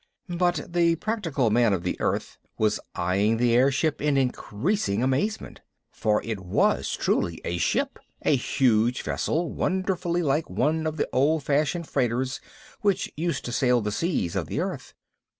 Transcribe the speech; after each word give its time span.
But 0.35 0.73
the 0.73 0.95
practical 0.95 1.51
man 1.51 1.73
of 1.73 1.83
the 1.83 1.95
earth 2.01 2.39
was 2.57 2.79
eying 2.97 3.37
the 3.37 3.53
air 3.53 3.69
ship 3.69 4.01
in 4.01 4.17
increasing 4.17 5.03
amazement. 5.03 5.61
For 5.91 6.23
it 6.23 6.39
was 6.39 6.91
truly 6.95 7.39
a 7.45 7.59
ship; 7.59 7.99
a 8.23 8.35
huge 8.35 9.03
vessel 9.03 9.51
wonderfully 9.53 10.23
like 10.23 10.49
one 10.49 10.87
of 10.87 10.97
the 10.97 11.07
old 11.13 11.43
fashioned 11.43 11.87
freighters 11.87 12.39
which 12.81 13.11
used 13.15 13.45
to 13.45 13.51
sail 13.51 13.79
the 13.79 13.91
seas 13.91 14.35
of 14.35 14.47
the 14.47 14.59
earth. 14.59 14.95